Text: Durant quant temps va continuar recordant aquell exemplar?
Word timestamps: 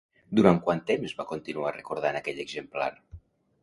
Durant 0.39 0.57
quant 0.69 0.81
temps 0.87 1.13
va 1.21 1.27
continuar 1.33 1.77
recordant 1.79 2.21
aquell 2.23 2.45
exemplar? 2.49 2.93